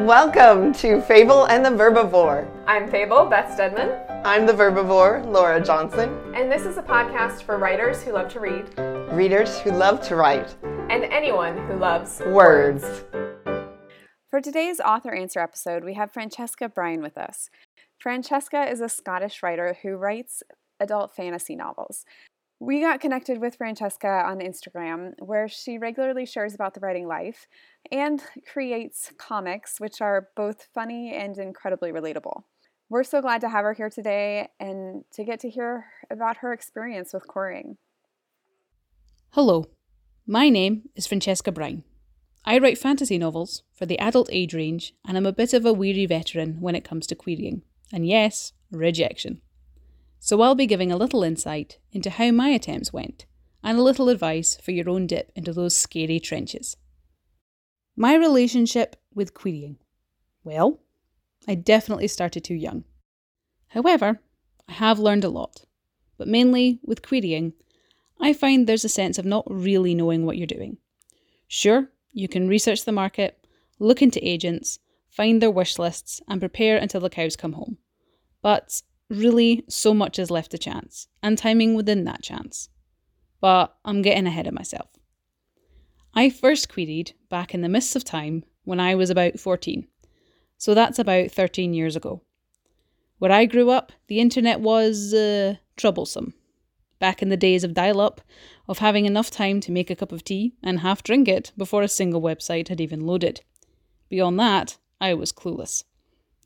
[0.00, 2.50] Welcome to Fable and the Verbivore.
[2.66, 4.00] I'm Fable, Beth Stedman.
[4.24, 6.18] I'm the Verbivore, Laura Johnson.
[6.34, 8.66] And this is a podcast for writers who love to read,
[9.12, 10.56] readers who love to write,
[10.88, 13.04] and anyone who loves words.
[14.30, 17.50] For today's author answer episode, we have Francesca Bryan with us.
[17.98, 20.42] Francesca is a Scottish writer who writes
[20.80, 22.06] adult fantasy novels.
[22.62, 27.48] We got connected with Francesca on Instagram, where she regularly shares about the writing life
[27.90, 28.22] and
[28.52, 32.42] creates comics, which are both funny and incredibly relatable.
[32.90, 36.52] We're so glad to have her here today and to get to hear about her
[36.52, 37.78] experience with querying.
[39.30, 39.70] Hello,
[40.26, 41.82] my name is Francesca Bryan.
[42.44, 45.72] I write fantasy novels for the adult age range, and I'm a bit of a
[45.72, 47.62] weary veteran when it comes to querying.
[47.90, 49.40] And yes, rejection.
[50.22, 53.24] So I'll be giving a little insight into how my attempts went,
[53.64, 56.76] and a little advice for your own dip into those scary trenches.
[57.96, 59.78] My relationship with querying.
[60.44, 60.80] Well,
[61.48, 62.84] I definitely started too young.
[63.68, 64.20] However,
[64.68, 65.64] I have learned a lot,
[66.18, 67.54] but mainly with querying,
[68.20, 70.76] I find there's a sense of not really knowing what you're doing.
[71.48, 73.46] Sure, you can research the market,
[73.78, 77.78] look into agents, find their wish lists, and prepare until the cows come home.
[78.42, 82.68] But really, so much is left to chance, and timing within that chance.
[83.40, 84.88] But I'm getting ahead of myself.
[86.14, 89.86] I first queried back in the mists of time when I was about 14,
[90.56, 92.22] so that's about 13 years ago.
[93.18, 96.34] Where I grew up, the internet was uh, troublesome.
[96.98, 98.20] Back in the days of dial up,
[98.68, 101.82] of having enough time to make a cup of tea and half drink it before
[101.82, 103.42] a single website had even loaded.
[104.08, 105.84] Beyond that, I was clueless.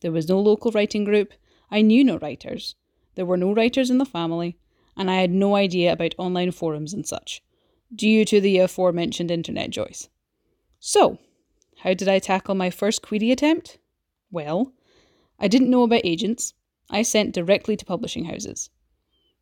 [0.00, 1.32] There was no local writing group,
[1.70, 2.74] I knew no writers.
[3.14, 4.56] There were no writers in the family,
[4.96, 7.42] and I had no idea about online forums and such,
[7.94, 10.08] due to the aforementioned internet joys.
[10.80, 11.18] So,
[11.78, 13.78] how did I tackle my first query attempt?
[14.30, 14.72] Well,
[15.38, 16.54] I didn't know about agents.
[16.90, 18.70] I sent directly to publishing houses.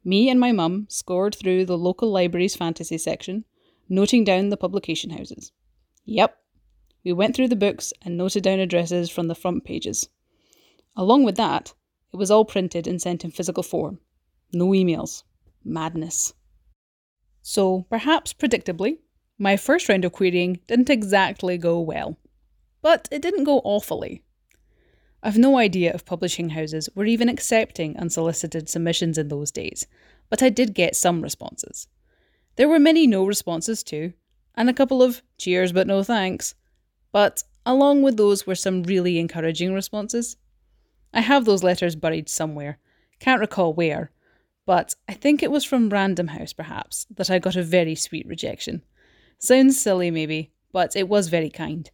[0.04, 3.44] Me and my mum scored through the local library's fantasy section,
[3.88, 5.52] noting down the publication houses.
[6.04, 6.36] Yep,
[7.04, 10.08] we went through the books and noted down addresses from the front pages.
[10.96, 11.74] Along with that,
[12.12, 13.98] it was all printed and sent in physical form.
[14.52, 15.22] No emails.
[15.64, 16.34] Madness.
[17.42, 18.98] So, perhaps predictably,
[19.38, 22.16] my first round of querying didn't exactly go well.
[22.82, 24.22] But it didn't go awfully.
[25.22, 29.86] I've no idea if publishing houses were even accepting unsolicited submissions in those days,
[30.28, 31.86] but I did get some responses.
[32.56, 34.12] There were many no responses too,
[34.56, 36.54] and a couple of cheers but no thanks.
[37.12, 40.36] But along with those were some really encouraging responses.
[41.12, 42.78] I have those letters buried somewhere.
[43.18, 44.10] Can't recall where,
[44.64, 48.26] but I think it was from Random House, perhaps, that I got a very sweet
[48.26, 48.82] rejection.
[49.38, 51.90] Sounds silly, maybe, but it was very kind.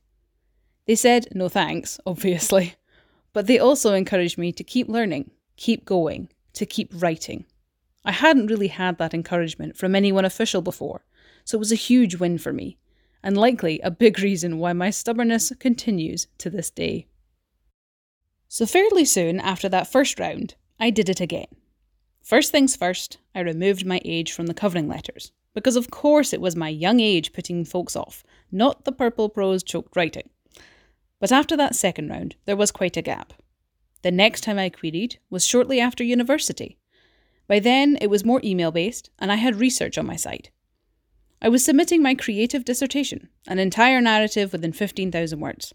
[0.87, 2.75] They said no thanks, obviously,
[3.33, 7.45] but they also encouraged me to keep learning, keep going, to keep writing.
[8.05, 11.05] I hadn't really had that encouragement from anyone official before,
[11.45, 12.79] so it was a huge win for me,
[13.23, 17.07] and likely a big reason why my stubbornness continues to this day.
[18.51, 21.49] So, fairly soon after that first round, I did it again.
[22.23, 26.41] First things first, I removed my age from the covering letters, because of course it
[26.41, 30.31] was my young age putting folks off, not the purple prose choked writing.
[31.21, 33.35] But after that second round, there was quite a gap.
[34.03, 36.79] The next time I queried was shortly after university.
[37.49, 40.51] By then, it was more email based, and I had research on my site.
[41.43, 45.75] I was submitting my creative dissertation, an entire narrative within 15,000 words.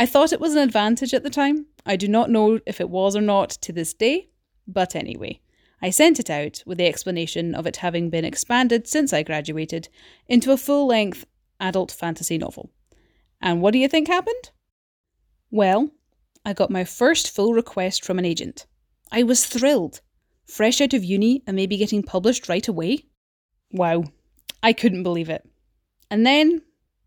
[0.00, 1.66] I thought it was an advantage at the time.
[1.84, 4.28] I do not know if it was or not to this day,
[4.68, 5.40] but anyway,
[5.82, 9.88] I sent it out with the explanation of it having been expanded since I graduated
[10.28, 11.26] into a full length
[11.58, 12.70] adult fantasy novel.
[13.40, 14.52] And what do you think happened?
[15.50, 15.90] Well,
[16.44, 18.66] I got my first full request from an agent.
[19.10, 20.00] I was thrilled.
[20.46, 23.04] Fresh out of uni and maybe getting published right away.
[23.72, 24.04] Wow,
[24.62, 25.44] I couldn't believe it.
[26.08, 26.62] And then,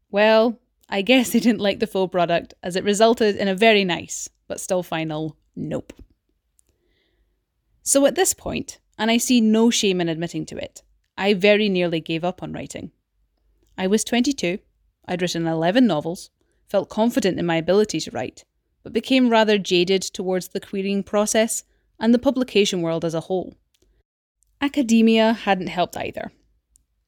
[0.09, 0.59] well,
[0.93, 4.27] I guess they didn't like the full product as it resulted in a very nice,
[4.49, 5.93] but still final, nope.
[7.81, 10.83] So at this point, and I see no shame in admitting to it,
[11.17, 12.91] I very nearly gave up on writing.
[13.77, 14.59] I was 22,
[15.07, 16.29] I'd written 11 novels,
[16.67, 18.43] felt confident in my ability to write,
[18.83, 21.63] but became rather jaded towards the querying process
[22.01, 23.55] and the publication world as a whole.
[24.59, 26.33] Academia hadn't helped either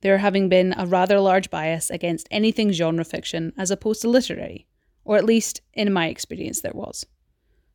[0.03, 4.67] there having been a rather large bias against anything genre fiction as opposed to literary,
[5.05, 7.05] or at least in my experience there was.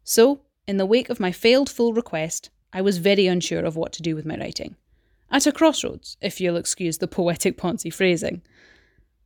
[0.04, 3.92] So, in the wake of my failed full request, I was very unsure of what
[3.94, 4.76] to do with my writing.
[5.30, 8.42] At a crossroads, if you'll excuse the poetic poncy phrasing.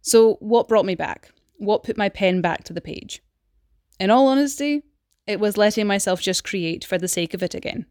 [0.01, 1.33] So, what brought me back?
[1.57, 3.23] What put my pen back to the page?
[3.99, 4.83] In all honesty,
[5.27, 7.87] it was letting myself just create for the sake of it again.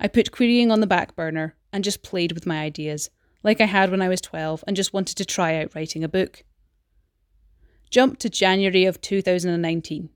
[0.00, 3.10] I put querying on the back burner and just played with my ideas,
[3.42, 6.08] like I had when I was 12 and just wanted to try out writing a
[6.08, 6.44] book.
[7.90, 10.08] Jump to January of 2019.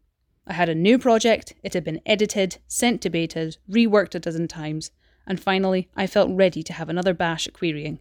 [0.47, 4.47] I had a new project, it had been edited, sent to betas, reworked a dozen
[4.47, 4.93] times,
[5.27, 7.99] and finally I felt ready to have another bash at querying.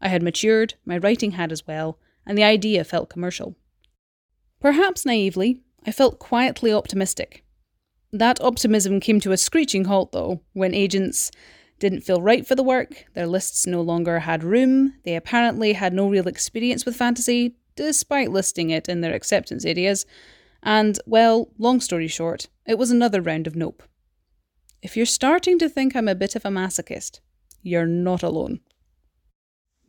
[0.00, 3.56] I had matured, my writing had as well, and the idea felt commercial.
[4.60, 7.44] Perhaps naively, I felt quietly optimistic.
[8.12, 11.30] That optimism came to a screeching halt, though, when agents
[11.78, 15.92] didn't feel right for the work, their lists no longer had room, they apparently had
[15.92, 20.04] no real experience with fantasy, despite listing it in their acceptance areas,
[20.62, 23.82] and, well, long story short, it was another round of nope.
[24.82, 27.20] If you're starting to think I'm a bit of a masochist,
[27.62, 28.60] you're not alone.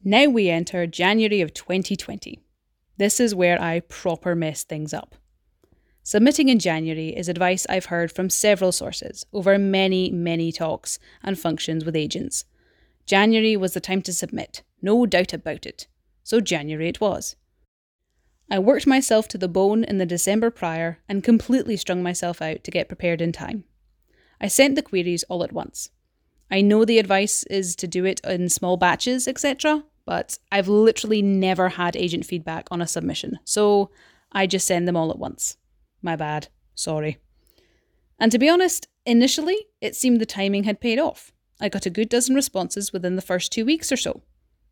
[0.03, 2.39] Now we enter January of 2020.
[2.97, 5.15] This is where I proper mess things up.
[6.09, 11.38] Submitting in January is advice I've heard from several sources over many, many talks and
[11.38, 12.45] functions with agents.
[13.06, 15.85] January was the time to submit, no doubt about it.
[16.23, 17.35] So January it was.
[18.50, 22.63] I worked myself to the bone in the December prior and completely strung myself out
[22.63, 23.65] to get prepared in time.
[24.41, 25.91] I sent the queries all at once.
[26.50, 31.21] I know the advice is to do it in small batches, etc., but I've literally
[31.21, 33.91] never had agent feedback on a submission, so
[34.31, 35.55] I just send them all at once.
[36.01, 36.48] My bad.
[36.75, 37.18] Sorry.
[38.19, 41.31] And to be honest, initially, it seemed the timing had paid off.
[41.60, 44.22] I got a good dozen responses within the first two weeks or so.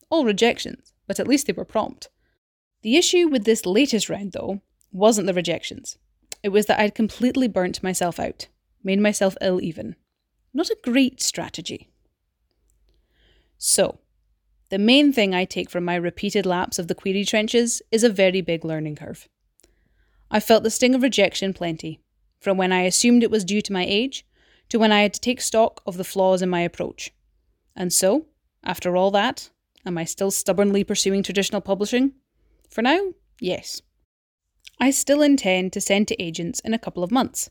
[0.09, 2.09] All rejections, but at least they were prompt.
[2.81, 5.97] The issue with this latest round, though, wasn't the rejections.
[6.43, 8.47] It was that I'd completely burnt myself out,
[8.83, 9.95] made myself ill even.
[10.53, 11.89] Not a great strategy.
[13.57, 13.99] So,
[14.69, 18.09] the main thing I take from my repeated laps of the query trenches is a
[18.09, 19.27] very big learning curve.
[20.29, 22.01] I felt the sting of rejection plenty,
[22.39, 24.25] from when I assumed it was due to my age
[24.69, 27.11] to when I had to take stock of the flaws in my approach.
[27.75, 28.25] And so,
[28.63, 29.49] after all that,
[29.85, 32.13] am I still stubbornly pursuing traditional publishing?
[32.69, 33.81] For now, yes.
[34.79, 37.49] I still intend to send to agents in a couple of months.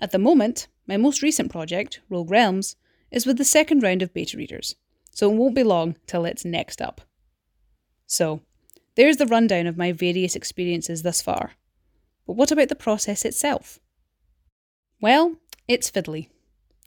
[0.00, 2.76] At the moment, my most recent project, Rogue Realms,
[3.10, 4.76] is with the second round of beta readers,
[5.10, 7.00] so it won't be long till it's next up.
[8.06, 8.40] So,
[8.96, 11.52] there's the rundown of my various experiences thus far.
[12.26, 13.78] But what about the process itself?
[15.00, 15.36] Well,
[15.68, 16.28] it's fiddly.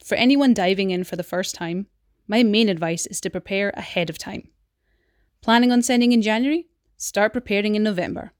[0.03, 1.87] For anyone diving in for the first time,
[2.27, 4.49] my main advice is to prepare ahead of time.
[5.41, 6.67] Planning on sending in January?
[6.97, 8.33] Start preparing in November.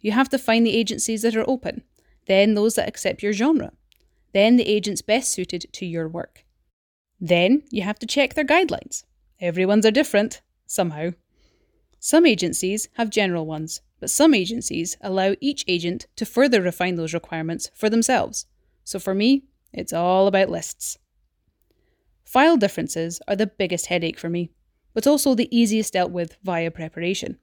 [0.00, 1.82] You have to find the agencies that are open,
[2.26, 3.72] then those that accept your genre,
[4.32, 6.44] then the agents best suited to your work.
[7.20, 9.04] Then you have to check their guidelines.
[9.40, 11.10] Everyone's are different, somehow.
[11.98, 17.14] Some agencies have general ones, but some agencies allow each agent to further refine those
[17.14, 18.44] requirements for themselves.
[18.84, 20.98] So for me, it's all about lists.
[22.22, 24.50] File differences are the biggest headache for me,
[24.92, 27.38] but also the easiest dealt with via preparation.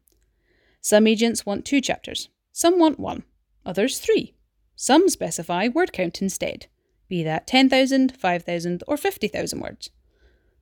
[0.82, 3.24] Some agents want two chapters, some want one,
[3.66, 4.36] others three.
[4.76, 6.68] Some specify word count instead,
[7.08, 9.90] be that 10,000, 5,000, or 50,000 words.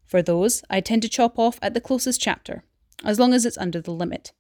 [0.06, 2.64] For those, I tend to chop off at the closest chapter,
[3.04, 4.32] as long as it's under the limit.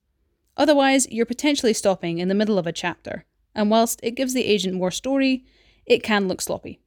[0.59, 3.23] Otherwise, you're potentially stopping in the middle of a chapter,
[3.55, 5.45] and whilst it gives the agent more story,
[5.85, 6.81] it can look sloppy.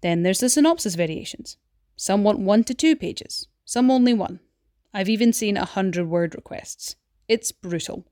[0.00, 1.58] Then there's the synopsis variations.
[1.94, 4.40] Some want one to two pages, some only one.
[4.94, 6.96] I've even seen a hundred word requests.
[7.28, 8.06] It's brutal.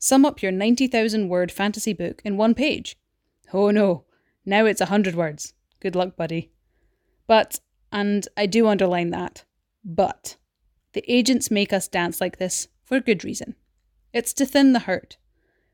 [0.00, 2.96] Sum up your 90,000 word fantasy book in one page.
[3.52, 4.04] Oh no,
[4.44, 5.54] now it's a hundred words.
[5.78, 6.50] Good luck, buddy.
[7.28, 7.60] But,
[7.92, 9.44] and I do underline that,
[9.84, 10.36] but,
[10.92, 13.54] the agents make us dance like this for good reason.
[14.12, 15.16] It's to thin the herd.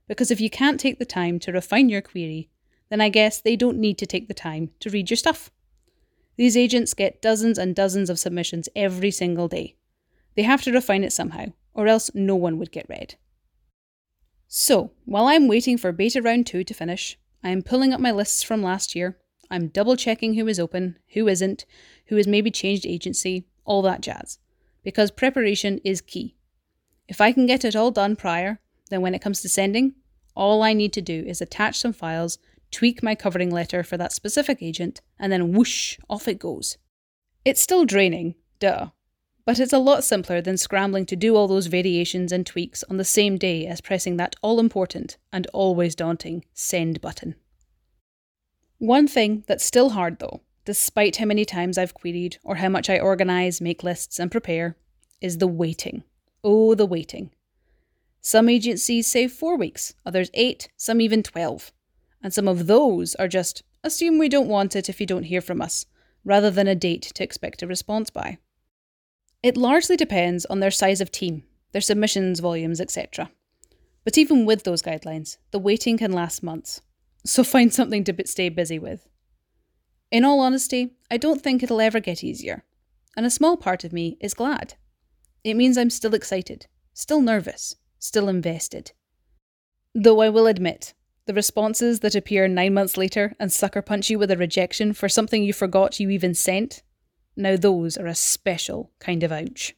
[0.09, 2.51] Because if you can't take the time to refine your query,
[2.89, 5.51] then I guess they don't need to take the time to read your stuff.
[6.37, 9.77] These agents get dozens and dozens of submissions every single day.
[10.37, 13.17] They have to refine it somehow, or else no one would get read.
[14.49, 18.11] So, while I'm waiting for beta round 2 to finish, I am pulling up my
[18.11, 19.19] lists from last year.
[19.51, 21.67] I'm double checking who is open, who isn't,
[22.07, 24.39] who has maybe changed agency, all that jazz.
[24.83, 26.37] Because preparation is key.
[27.11, 29.95] If I can get it all done prior, then when it comes to sending,
[30.37, 32.39] all I need to do is attach some files,
[32.71, 36.79] tweak my covering letter for that specific agent, and then whoosh, off it goes.
[37.45, 38.91] It's still draining, duh,
[39.45, 42.97] but it's a lot simpler than scrambling to do all those variations and tweaks on
[42.97, 47.35] the same day as pressing that all important and always daunting send button.
[48.79, 52.89] One thing that's still hard though, despite how many times I've queried or how much
[52.89, 54.77] I organise, make lists, and prepare,
[55.21, 56.05] is the waiting.
[56.43, 57.31] Oh, the waiting.
[58.21, 61.73] Some agencies say four weeks, others eight, some even 12.
[62.23, 65.41] and some of those are just assume we don't want it if you don't hear
[65.41, 65.87] from us,
[66.25, 68.39] rather than a date to expect a response by.
[69.43, 73.31] It largely depends on their size of team, their submissions volumes, etc.
[74.05, 76.83] But even with those guidelines, the waiting can last months,
[77.25, 79.09] so find something to stay busy with.
[80.11, 82.65] In all honesty, I don't think it'll ever get easier,
[83.17, 84.75] and a small part of me is glad.
[85.43, 88.93] It means I'm still excited, still nervous, still invested.
[89.95, 90.95] Though I will admit,
[91.27, 95.09] the responses that appear nine months later and sucker punch you with a rejection for
[95.09, 96.83] something you forgot you even sent,
[97.37, 99.75] now those are a special kind of ouch.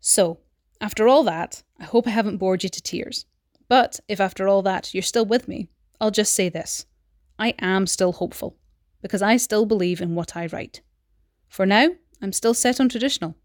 [0.00, 0.38] So,
[0.80, 3.26] after all that, I hope I haven't bored you to tears.
[3.68, 5.68] But if after all that you're still with me,
[6.00, 6.86] I'll just say this
[7.38, 8.56] I am still hopeful,
[9.02, 10.80] because I still believe in what I write.
[11.48, 11.90] For now,
[12.22, 13.36] I'm still set on traditional,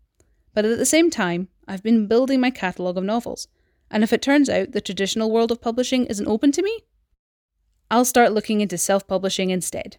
[0.56, 3.48] but at the same time, I've been building my catalogue of novels
[3.92, 6.82] and if it turns out the traditional world of publishing isn't open to me,
[7.92, 9.98] I'll start looking into self publishing instead.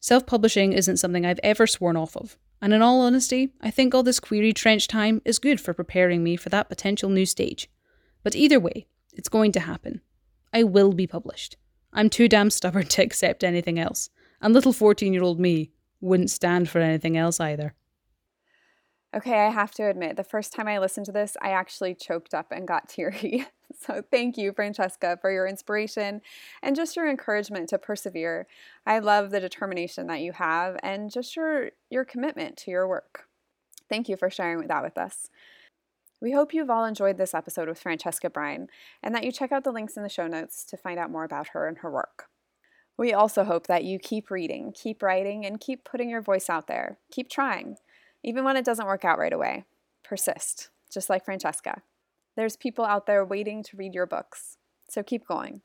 [0.00, 3.94] Self publishing isn't something I've ever sworn off of, and in all honesty, I think
[3.94, 7.70] all this query trench time is good for preparing me for that potential new stage.
[8.24, 10.00] But either way, it's going to happen.
[10.52, 11.56] I will be published.
[11.92, 15.70] I'm too damn stubborn to accept anything else, and little 14 year old me
[16.00, 17.74] wouldn't stand for anything else either.
[19.14, 22.32] Okay, I have to admit, the first time I listened to this, I actually choked
[22.32, 23.46] up and got teary.
[23.78, 26.20] So thank you, Francesca, for your inspiration
[26.62, 28.46] and just your encouragement to persevere.
[28.86, 33.24] I love the determination that you have and just your, your commitment to your work.
[33.88, 35.30] Thank you for sharing that with us.
[36.20, 38.68] We hope you've all enjoyed this episode with Francesca Bryan
[39.02, 41.24] and that you check out the links in the show notes to find out more
[41.24, 42.28] about her and her work.
[42.96, 46.68] We also hope that you keep reading, keep writing, and keep putting your voice out
[46.68, 46.98] there.
[47.10, 47.78] Keep trying.
[48.24, 49.64] Even when it doesn't work out right away,
[50.04, 51.82] persist, just like Francesca.
[52.36, 55.62] There's people out there waiting to read your books, so keep going.